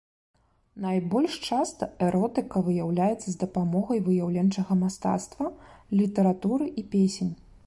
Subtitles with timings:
[0.85, 5.45] Найбольш часта эротыка выяўляецца з дапамогай выяўленчага мастацтва,
[6.03, 7.33] літаратуры і песень.